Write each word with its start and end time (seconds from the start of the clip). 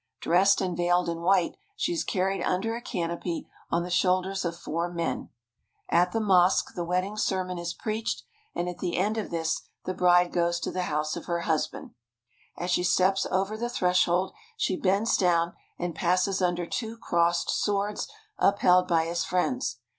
Dressed 0.19 0.61
and 0.61 0.75
veiled 0.75 1.07
in 1.07 1.21
white, 1.21 1.57
she 1.75 1.93
is 1.93 2.03
carried 2.03 2.41
under 2.41 2.75
a 2.75 2.81
canopy 2.81 3.47
on 3.69 3.83
the 3.83 3.91
shoulders 3.91 4.43
of 4.43 4.57
four 4.57 4.91
men. 4.91 5.29
At 5.89 6.11
the 6.11 6.17
229 6.17 6.69
THE 6.75 6.83
HOLY 6.85 6.89
LAND 6.89 7.07
AND 7.11 7.19
SYRIA 7.19 7.43
mosque 7.45 7.45
the 7.45 7.45
wedding 7.45 7.45
sermon 7.45 7.57
is 7.59 7.73
preached, 7.75 8.23
and 8.55 8.67
at 8.67 8.79
the 8.79 8.97
end 8.97 9.19
of 9.19 9.29
this 9.29 9.61
the 9.85 9.93
bride 9.93 10.33
goes 10.33 10.59
to 10.61 10.71
the 10.71 10.85
house 10.89 11.15
of 11.15 11.25
her 11.25 11.41
husband. 11.41 11.91
As 12.57 12.71
she 12.71 12.83
steps 12.83 13.27
over 13.29 13.55
the 13.55 13.69
threshold 13.69 14.33
she 14.57 14.75
bends 14.75 15.15
down 15.17 15.53
and 15.77 15.93
passes 15.93 16.41
under 16.41 16.65
two 16.65 16.97
crossed 16.97 17.51
swords 17.51 18.07
upheld 18.39 18.87
by 18.87 19.05
his 19.05 19.23
friends. 19.23 19.77